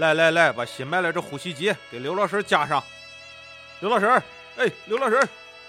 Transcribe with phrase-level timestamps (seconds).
[0.00, 2.82] 来来来，把新买的这呼吸机给刘老师加上。
[3.80, 4.06] 刘老师，
[4.56, 5.28] 哎，刘老师，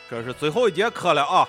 [0.10, 1.46] 这是最后一节课了啊，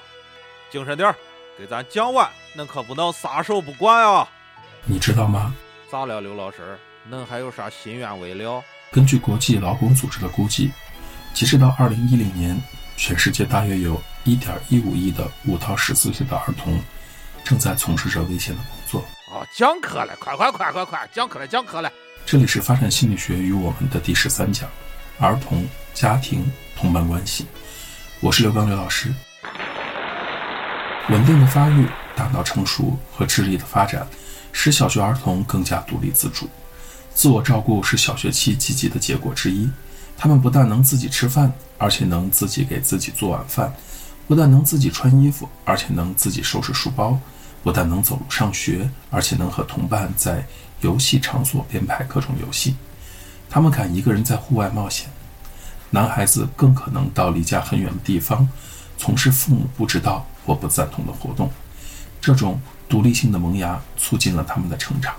[0.69, 1.15] 精神点儿，
[1.57, 4.29] 给咱讲完，恁可不能撒手不管啊！
[4.85, 5.55] 你知道吗？
[5.89, 6.77] 咋了，刘老师？
[7.09, 8.61] 恁还有啥心愿未了？
[8.91, 10.73] 根据国际劳工组织的估计，
[11.33, 12.61] 截止到二零一零年，
[12.97, 16.83] 全世界大约有一点一五亿的五到十四岁的儿童
[17.45, 19.05] 正在从事着危险的工作。
[19.33, 21.89] 哦，讲课了，快快快快快，讲课了，讲课了。
[22.25, 24.69] 这里是发展心理学与我们的第十三讲：
[25.19, 27.47] 儿童、家庭、同伴关系。
[28.21, 29.13] 我是刘刚刘老师。
[31.11, 31.87] 稳定的发育、
[32.17, 34.07] 大脑成熟和智力的发展，
[34.53, 36.49] 使小学儿童更加独立自主。
[37.13, 39.69] 自我照顾是小学期积极的结果之一。
[40.17, 43.69] 他们不但能自己吃饭，而且能自己给自己做晚饭；
[44.29, 47.19] 不但能自己穿衣服，而且能自己收拾书包；
[47.63, 50.47] 不但能走路上学，而且能和同伴在
[50.83, 52.77] 游戏场所编排各种游戏。
[53.49, 55.09] 他们敢一个人在户外冒险。
[55.91, 58.49] 男孩子更可能到离家很远的地方，
[58.97, 61.51] 从事父母不知道或不赞同的活动。
[62.21, 65.15] 这种独立性的萌芽促进了他们的成长。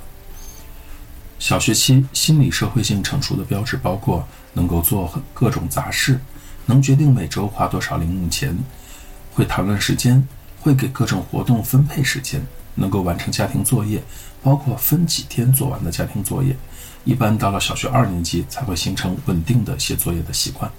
[1.38, 6.20] 小学期心理社会性成熟的标志包括能够做各种杂事，
[6.66, 8.58] 能决定每周花多少零用钱，
[9.34, 10.26] 会谈论时间，
[10.62, 12.42] 会给各种活动分配时间，
[12.76, 14.02] 能够完成家庭作业，
[14.42, 16.56] 包括分几天做完的家庭作业。
[17.04, 20.72] 一般到了小学二年级才会形成稳定的写作业的习惯。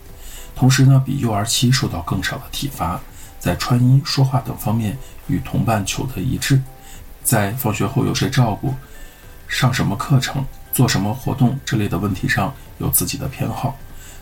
[0.56, 3.00] 同时呢，比幼儿期受到更少的体罚，
[3.38, 6.62] 在穿衣、说话等方面与同伴求得一致，
[7.22, 8.74] 在放学后有谁照顾。
[9.46, 13.76] 上什么课程、做什么活动这类的问题上有自己的偏好，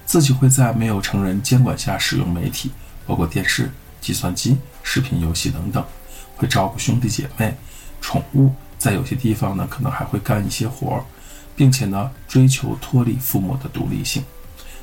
[0.05, 2.73] 自己会在没有成人监管下使用媒体，
[3.07, 5.83] 包括电视、计算机、视频游戏等等，
[6.43, 7.55] 会照顾兄弟姐妹、
[8.01, 11.05] 宠物，在有些地方呢可能还会干一些活儿，
[11.55, 14.25] 并且呢追求脱离父母的独立性，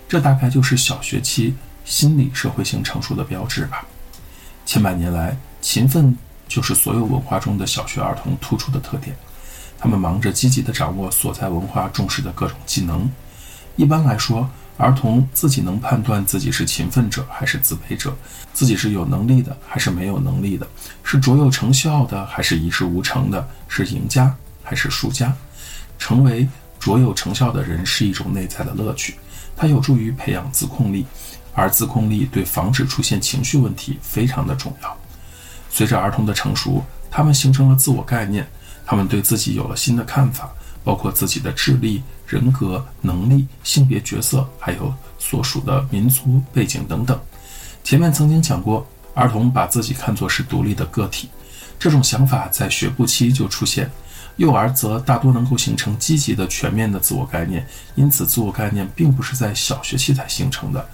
[0.07, 3.85] 这大概就是小学期心理社会性成熟的标志吧。
[4.65, 6.17] 千百年来，勤奋
[6.47, 9.13] 就是所有文化中的小学儿童突出的特点。
[9.77, 13.09] 他们忙着积极地掌握所在文化重视的各种技能。
[13.75, 14.49] 一般来说，
[14.79, 18.15] 儿童自己能判断自己是勤奋者还是自卑者，
[18.53, 20.65] 自己是有能力的还是没有能力的，
[21.03, 25.35] 是卓有成效的还是一事无成的，是赢家还是输家。
[25.97, 26.47] 成为
[26.79, 29.15] 卓有成效的人是一种内在的乐趣，
[29.53, 31.05] 它有助于培养自控力，
[31.53, 34.97] 而自控力对防止出现情绪问题非常的重要。
[35.69, 38.47] 随着儿童的成熟，他们形成了自我概念。
[38.85, 40.51] 他们对自己有了新的看法，
[40.83, 47.19] 包括自己的智力、人格、能力、性别角色，还有所属的民族背景等等。
[47.83, 51.29] 前面曾经讲过，儿童把自己看作是独立的个体，
[51.77, 53.91] 这种想法在学步期就出现。
[54.37, 60.87] 幼儿则大多能够形成积极的、全面的自我概念，因此自我概念并不是在小学期才形成的，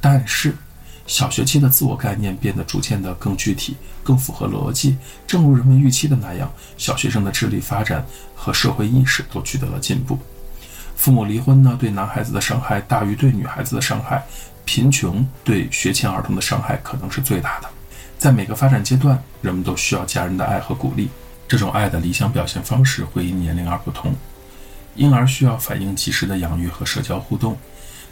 [0.00, 0.54] 但是。
[1.08, 3.74] 小学期的自我概念变得逐渐的更具体、
[4.04, 4.94] 更符合逻辑，
[5.26, 10.18] 正如人们预期的那样，小学生的智力发展和社会意识都取得了进步。
[10.94, 14.18] 父母离婚呢，对男孩子的伤害大于对女孩子的伤害；
[14.66, 17.68] 贫穷对学前儿童的伤害可能是最大的。
[18.18, 21.08] 在每个发展阶段，人们都需要家人的爱和鼓励，
[21.48, 24.14] 这种爱的理想表现方式会因年龄而不同。
[24.94, 27.56] 婴儿需要反应及时的养育和社交互动，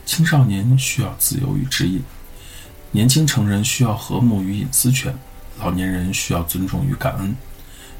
[0.07, 2.03] 青少年需要自由与指引。
[2.91, 5.15] 年轻成人需要和睦与隐私权，
[5.59, 7.37] 老年人需要尊重与感恩，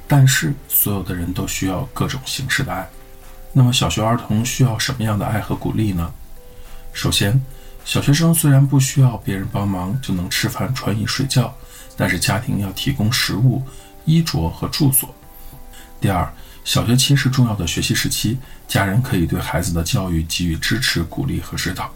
[0.09, 2.89] 但是所有的人都需要各种形式的爱。
[3.53, 6.13] 那么，小学儿童需要什么样的爱和鼓励呢？
[6.93, 7.41] 首先，
[7.85, 11.55] 小学生虽然不需要别人帮忙就能吃饭、穿衣、睡觉，
[11.97, 13.63] 但是家庭要提供食物、
[14.05, 15.15] 衣着和住所。
[16.01, 16.31] 第二，
[16.65, 21.91] 小学期是重要的学习时期，家人可以对孩子的教育给予支持、鼓励和指导。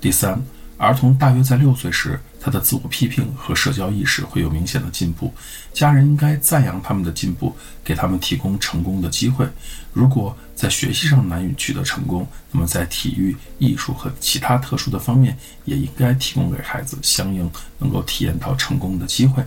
[0.00, 0.42] 第三，
[0.80, 2.18] 儿童大约在六岁时。
[2.42, 5.30] 他的自我批评和社交意识会有明显的进步，
[5.74, 7.54] 家人应该赞扬他们的进步，
[7.84, 9.46] 给他们提供成功的机会。
[9.92, 19.44] 如果在学习上难以取得成功，那么在体育、艺术和其他特殊的方面，也应该提供给孩子相应能够体验到成功的机会。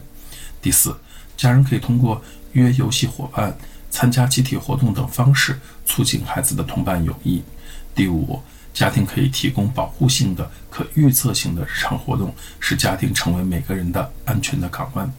[0.62, 0.96] 第四，
[1.36, 2.22] 家人可以通过
[2.52, 3.58] 约游戏伙伴、
[3.90, 7.42] 参加集体活动等方式，促进孩子的同伴友谊。
[7.96, 8.40] 第五。
[8.74, 15.12] 家庭可以提供保护性的、可预测性的日常活动，使家庭成为每个人的安全的港湾。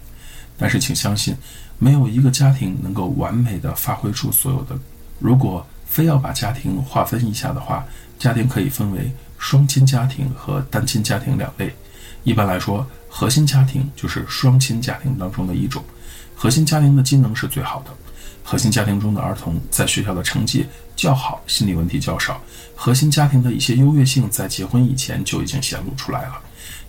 [0.58, 1.36] 但是，请相信，
[1.78, 4.76] 没有一个家庭能够完美的发挥出所有的。
[5.18, 7.84] 如果非要把家庭划分一下的话，
[8.18, 11.74] 家庭可以分为双亲家庭和单亲家庭两类。
[12.24, 15.84] 一般来说，核心家庭就是双亲家庭当中的一种。
[16.34, 17.90] 核心家庭的机能是最好的，
[18.46, 22.40] 核心家庭中的儿童在学校的成绩较好，心理问题较少。
[22.76, 26.38] 核心家庭的一些优越性在结婚以前就已经显露出来了，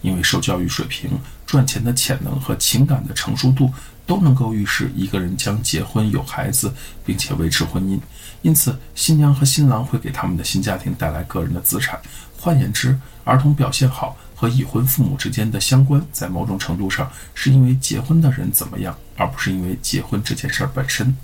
[0.01, 1.09] 因为受教育水平、
[1.45, 3.71] 赚钱的潜能和情感的成熟度
[4.05, 6.73] 都能够预示一个人将结婚有孩子，
[7.05, 7.97] 并且维持婚姻。
[8.41, 11.97] 因此，新娘和新郎会给他们的新家庭带来个人的资产。
[12.37, 21.15] 换言之，儿童表现好和已婚父母之间的相关，在某种程度上是因为结婚的人怎么样，而不是因为结婚这件事儿本身。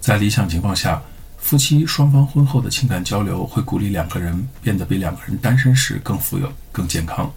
[0.00, 1.00] 在理想情况下，
[1.38, 7.32] 夫妻双方婚后的情感交流会鼓励两个人变得比两个人单身时更富有、更健康。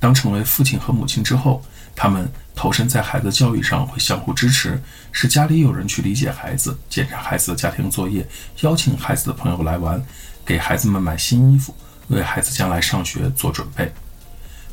[0.00, 1.62] 当成为父亲和母亲之后，
[1.94, 4.80] 他们投身在孩子教育上会相互支持，
[5.12, 8.26] 使家里有人去理解孩子、检查孩子的家庭作业、
[8.60, 10.02] 邀请孩子的朋友来玩、
[10.44, 11.74] 给孩子们买新衣服。
[12.08, 13.92] 为孩子将来上学做准备。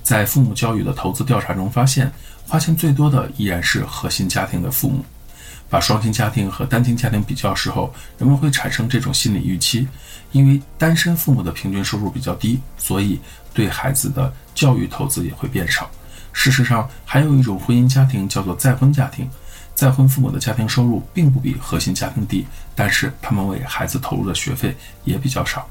[0.06, 2.12] 在父母教育的投资调查中发现，
[2.48, 5.04] 花钱最多的依然是核心家庭的父母。
[5.68, 9.88] 把双亲家庭和单亲家庭比较时候，人们会产生这种心理预期：
[10.32, 13.20] 因为单身父母的平均收入比较低，所以
[13.52, 15.90] 对孩子的教育投资也会变少。
[16.34, 19.28] 事实上，还有一种婚姻家庭叫做再婚家庭，
[19.74, 25.68] 再婚父母的家庭收入并不比核心家庭低，但是他们为孩子投入的学费也比较少。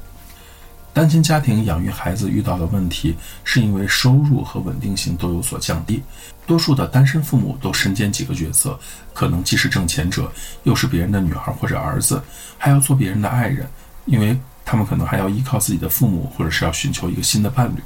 [0.95, 3.13] 单亲家庭养育孩子遇到的问题，
[3.43, 6.01] 是因为收入和稳定性都有所降低。
[6.47, 8.79] 多数的单身父母都身兼几个角色，
[9.13, 10.31] 可能既是挣钱者，
[10.63, 12.23] 又是别人的女儿或者儿子，
[12.57, 13.67] 还要做别人的爱人，
[14.05, 17.79] 因为他们可能还要依靠自己的父母，或者是要寻求一个新的伴侣。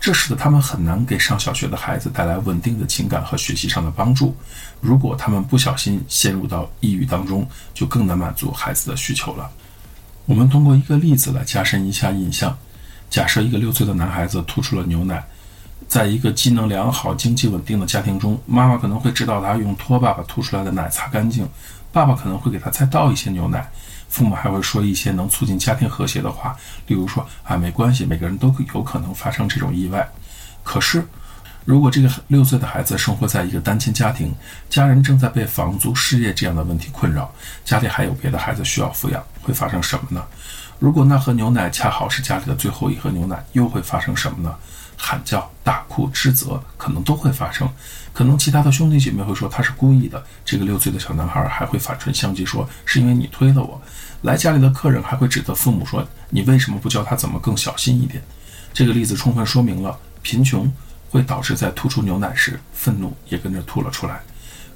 [0.00, 4.34] 这使得他们很难给上小学的孩子带来稳定的情感和学习上的帮助。
[4.80, 9.48] 如果他们不小心陷入到抑郁当中，就更难满足孩子的需求了。
[10.28, 12.54] 我们通过一个例子来加深一下印象。
[13.08, 15.24] 假设一个六岁的男孩子吐出了牛奶，
[15.88, 21.48] 在一个机能良好、经济稳定的家庭中，妈妈可能会指导他用拖把把吐出来的奶擦干净，
[21.90, 23.66] 爸爸可能会给他再倒一些牛奶，
[24.10, 26.54] 父母还会说一些能促进家庭和谐的话，
[26.88, 30.06] 例如说啊，没关系，每个人都有可能发生这种意外。
[30.62, 31.02] 可是。
[31.64, 34.34] 如果这个六岁的孩子生活在一个单亲家庭，
[34.70, 37.30] 家人正在被房租、失业这样的问题困扰，
[37.62, 40.22] 家里还有别的孩子需要抚养，会发生什么呢？
[40.78, 44.54] 如果那盒牛奶恰好是家里的最后一盒牛奶，又会发生什么呢？
[44.94, 47.66] 喊叫、大哭、指责，可能都会发生。
[48.12, 53.80] 可能其他的兄弟姐妹会说他是故意的，这个六岁的小男孩还会反唇相讥说是因为你推了我。
[54.20, 58.22] 来家里的客人还会指责父母说你为什么不教他怎么更小心一点？
[58.74, 60.70] 这个例子充分说明了贫穷。
[61.10, 64.20] 会导致在吐出牛奶时，愤怒也跟着吐了出来。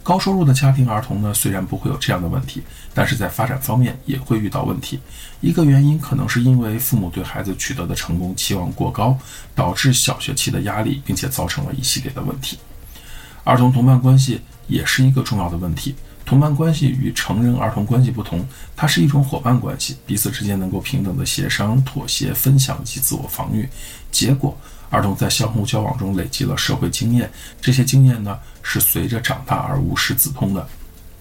[0.02, 2.60] 高收入的家庭儿童呢，虽然不会有这样的问题，
[2.92, 4.98] 但是在发展方面也会遇到问题。
[5.40, 9.16] 一个原因可能是因为父母对孩子取得的成功期望过高，
[9.54, 12.58] 导致小学期的压力，并且造成了一系列的问题。
[13.44, 15.94] 儿童同伴关系也是一个重要的问题。
[16.24, 18.44] 同伴关系与成人儿童关系不同，
[18.74, 23.68] 它是一种伙伴关系，彼此之间能够平等的协商、妥协、分享及自我防御。
[24.10, 24.56] 结果。
[24.92, 27.28] 儿童在相互交往中累积了社会经验，
[27.62, 30.68] 这些经验呢是随着长大而无师自通的。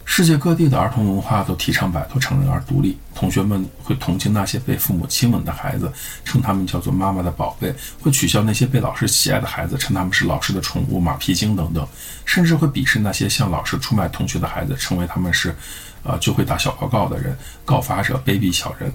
[0.04, 5.90] 世界各地的儿童文化都提倡摆脱成人而独立，同学们会同情那些被父母亲吻的孩子，
[6.26, 7.72] 称他们叫做妈妈的宝贝；
[8.02, 11.86] 会取笑那些被老师喜爱的孩子，称他们是老师的宠物、马屁精等等；
[12.26, 15.56] 甚至会鄙视那些向老师出卖同学的孩子，称为他们是，
[16.04, 18.92] 呃，就会打小报告的人、告发者、卑鄙小人。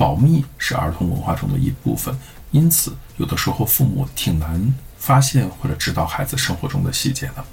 [0.00, 2.16] 保密是儿童文化中的一部分。
[2.52, 7.44] 因此，有的时候父母挺难发现或者知道孩子生活中的细节的。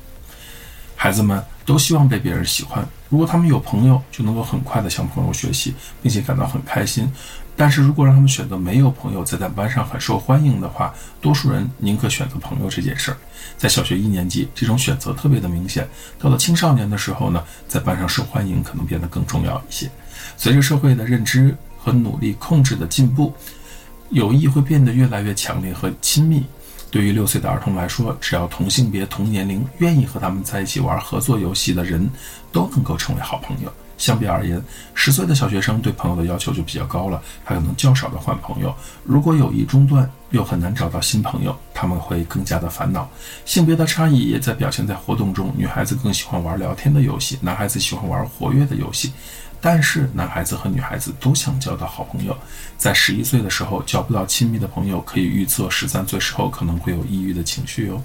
[0.95, 7.12] 孩子们都希望被别人喜欢，如果他们有朋友，就能够很快的向朋友学习，并且感到很开心。
[7.57, 13.17] 但是如果让他们选择没有朋友，在在班上很受欢迎的话，多数人宁可选择朋友这件事儿。
[13.57, 15.86] 在小学一年级，这种选择特别的明显。
[16.17, 19.91] 到了青少年的时候呢，在班上受欢迎可能变得更重要一些。
[20.38, 21.55] 随着社会的认知
[21.88, 23.34] 和努力控制的进步。
[24.10, 26.44] 友谊会变得越来越强烈和亲密。
[26.91, 32.10] 对于六岁的儿童来说，只要同性别、同年龄、愿意和他们在一起玩合作游戏的人，
[32.51, 33.72] 都能够成为好朋友。
[33.98, 34.62] 相比而言，
[34.94, 38.74] 十岁的小学生对朋友的要求就比较高了，他可能较少的换朋友。
[39.03, 43.10] 如果友谊中断，又很难找到新朋友，他们会更加的烦恼。
[43.44, 49.12] 性别的差异也在表现在活动中，女孩子更喜欢玩聊天的游戏，男孩子喜欢玩活跃的游戏。
[49.69, 52.33] 但是男孩子和女孩子都想交到好朋友，
[52.77, 58.01] 在十一岁的时候交不到亲密的朋友，可以预测十三岁时候可能会有抑郁的情绪哦。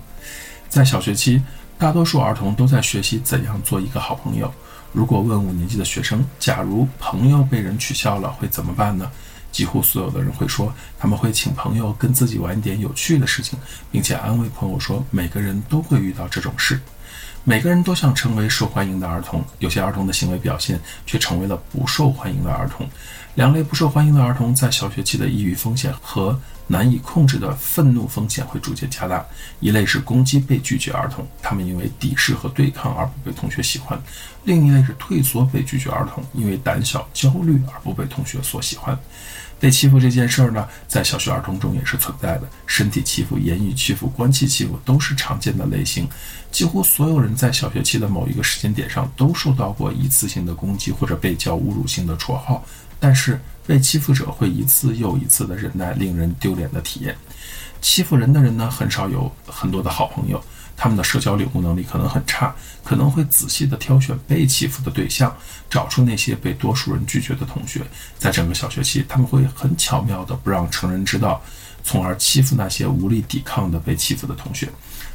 [0.68, 1.40] 在小学期，
[1.78, 4.52] 大多数儿童都在学习怎样做一个好朋友。
[4.92, 9.08] 如果问五年级的学生，假如朋友被人取笑了，会怎么办呢？
[9.52, 13.56] 几乎所有的人会说，他们会请朋友跟自己玩点有趣的事情，
[13.92, 16.80] 并且安慰朋友说，每个人都会遇到这种事。
[17.44, 22.88] 每个人都想成为受欢迎的儿童，有些儿童的行为表现却成为了不受欢迎的儿童。
[23.34, 29.24] 两类不受欢迎的儿童在小学期的抑郁风险和难以控制的愤怒风险会逐渐加大。
[29.58, 33.98] 一类是攻击被拒绝儿童，他们因为敌视和对抗而不被同学喜欢；
[34.44, 38.96] 另一类是退缩被拒绝儿童，因为胆小、焦虑而不被同学所喜欢。
[39.62, 42.48] 被欺负这件事儿呢，在小学儿童中也是存在的。
[42.66, 46.08] 身体欺负、言语欺负、关系欺负都是常见的类型。
[46.50, 52.64] 几乎所有人在小学期的某一个时间点上都受到过一次性的攻击或者被叫侮辱性的绰号。
[52.98, 57.16] 但是被欺负者会一次又一次的忍耐令人丢脸的体验。
[57.80, 60.42] 欺负人的人呢，很少有很多的好朋友。
[60.82, 65.32] 他们的社交领悟能力可能很差，可能会仔细地挑选被欺负的对象，
[65.70, 67.82] 找出那些被多数人拒绝的同学。
[68.18, 71.40] 在整个小学期，他们会很巧妙地不让成人知道，
[71.84, 74.68] 从而欺负那些无力抵抗的被欺负的同学。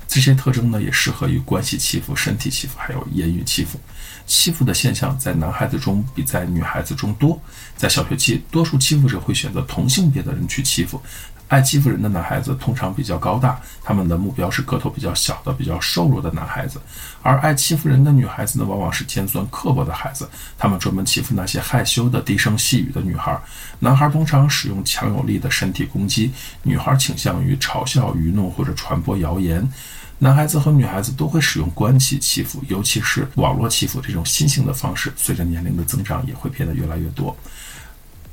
[0.07, 3.77] 这些特征呢，也适合于关系欺负、身体欺负，还有言语欺负。
[4.25, 7.37] 欺负的现象在男孩子中比在女孩子中多。
[7.75, 11.01] 在小学期，多数欺负者会选择同性别的人去欺负。
[11.47, 16.77] 爱欺负人的男孩子通常比较高大，他们的目标是个头比较小的、比较瘦弱的男孩子；
[17.21, 23.39] 而爱欺负人的女孩子呢，往往是尖酸刻薄的孩子，他们专门欺负那些害羞的、低声细语的女孩。
[23.79, 26.31] 男孩通常使用强有力的身体攻击，
[26.63, 29.65] 女孩倾向于嘲笑、愚弄或者传播谣言。
[30.19, 37.33] 男孩子和女孩子都会使用关系欺负，尤其是网络欺负这种新型的方式，随着年龄的增长也会变得越来越多。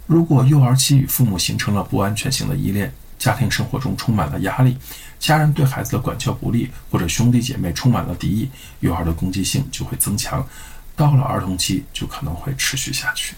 [0.06, 2.92] 如果幼儿期与父母形成了不安全性的依恋，
[3.25, 4.76] 家庭生活中充满了压力，
[5.19, 8.50] 家人对孩子的管教不力，或者兄弟姐妹充满了敌意，
[8.81, 10.47] 幼儿的攻击性就会增强。
[10.95, 13.35] 到了儿童期，就可能会持续下去。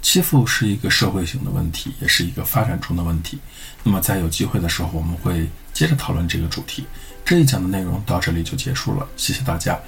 [0.00, 3.38] 欺负是一个社会性的问题，也是一个发展中的问题。
[3.84, 6.84] 那么，在有机会的时候，我们会接着讨论这个主题。
[7.24, 9.78] 这一讲的内容到这里就结束了，谢谢大家。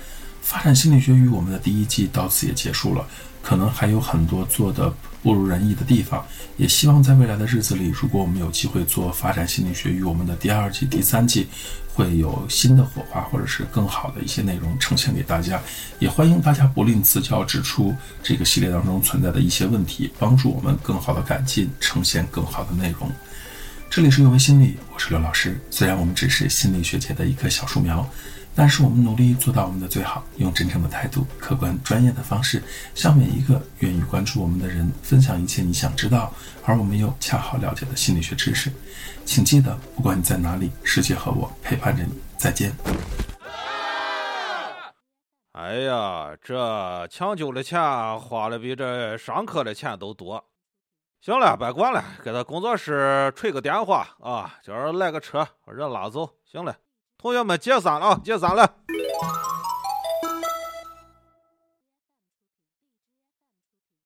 [0.43, 3.05] 发展心理学与我们的第一季到此也结束了。
[3.43, 6.23] 可能还有很多做的不如人意的地方，
[6.59, 11.47] 也希望在未来的日子里，如果我们有机会做发展心理学与我们的第二季、第三季，
[11.95, 15.59] 会有新的火花，或者是更好的一些内容呈现给大家。
[15.99, 23.11] 也欢迎大家不吝赐教，指出这个系列当中存在的一些问题，帮助我们更好的改进，呈现更好的内容。
[23.88, 25.59] 这里是有为心理，我是刘老师。
[25.71, 28.07] 虽然我们只是心理学界的一棵小树苗。
[28.57, 32.63] 但是我们努力做到我们的最好，用真诚的态度、客观专业的方式，
[32.95, 36.33] 向每一个愿意关注我们的人分享一切你想知道
[36.65, 38.73] 而我们又恰好了解的心理学知识。
[39.25, 42.13] 请记得，不管你在哪里，世界和我陪伴着你。
[42.37, 42.73] 再见。
[45.53, 47.81] 哎呀，这抢救的钱
[48.21, 50.45] 花的比这上课的钱都多。
[51.21, 56.29] 行了，别管了，给他工作室吹个电话啊，叫人来个车，把人拉走。
[56.45, 56.77] 行了。
[57.25, 58.21] 同学们，解散了啊！
[58.23, 58.71] 解散了。